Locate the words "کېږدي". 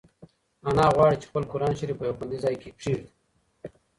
2.81-3.09